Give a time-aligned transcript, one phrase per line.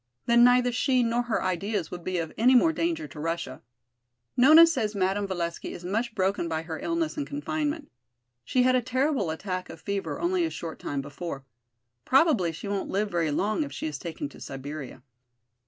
[0.25, 3.61] Then neither she nor her ideas would be of any more danger to Russia.
[4.35, 7.91] Nona says Madame Valesky is much broken by her illness and confinement.
[8.43, 11.45] She had a terrible attack of fever only a short time before.
[12.03, 15.03] Probably she won't live very long, if she is taken to Siberia."